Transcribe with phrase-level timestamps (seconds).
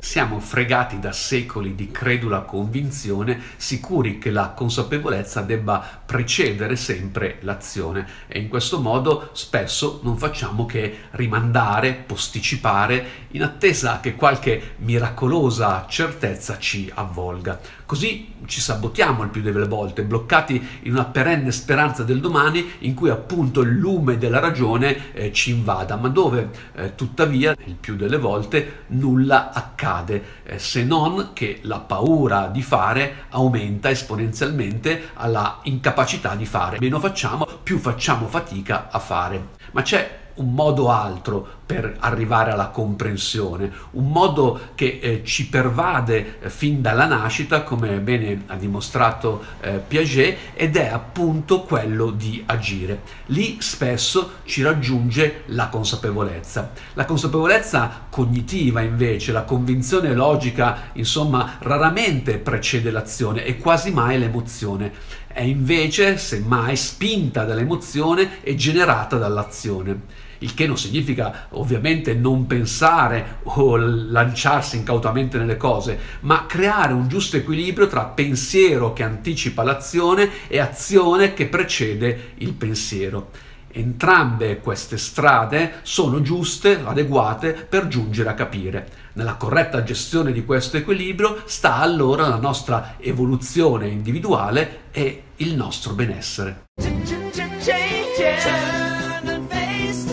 [0.00, 8.06] Siamo fregati da secoli di credula convinzione, sicuri che la consapevolezza debba precedere sempre l'azione
[8.26, 15.86] e in questo modo spesso non facciamo che rimandare, posticipare, in attesa che qualche miracolosa
[15.88, 17.60] certezza ci avvolga.
[17.86, 22.94] Così ci sabotiamo il più delle volte, bloccati in una perenne speranza del domani in
[22.94, 27.96] cui appunto il lume della ragione eh, ci invada, ma dove eh, tuttavia il più
[27.96, 35.58] delle volte nulla accade, eh, se non che la paura di fare aumenta esponenzialmente alla
[35.64, 36.78] incapacità di fare.
[36.78, 39.48] Meno facciamo, più facciamo fatica a fare.
[39.72, 46.38] Ma c'è un modo altro per arrivare alla comprensione, un modo che eh, ci pervade
[46.40, 52.42] eh, fin dalla nascita, come bene ha dimostrato eh, Piaget, ed è appunto quello di
[52.46, 53.02] agire.
[53.26, 56.72] Lì spesso ci raggiunge la consapevolezza.
[56.94, 64.92] La consapevolezza cognitiva invece, la convinzione logica, insomma, raramente precede l'azione e quasi mai l'emozione.
[65.28, 73.38] È invece, semmai, spinta dall'emozione e generata dall'azione il che non significa ovviamente non pensare
[73.44, 80.28] o lanciarsi incautamente nelle cose, ma creare un giusto equilibrio tra pensiero che anticipa l'azione
[80.48, 83.30] e azione che precede il pensiero.
[83.72, 88.88] Entrambe queste strade sono giuste, adeguate per giungere a capire.
[89.12, 95.92] Nella corretta gestione di questo equilibrio sta allora la nostra evoluzione individuale e il nostro
[95.92, 96.64] benessere.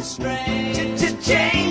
[0.03, 1.66] Strange to change.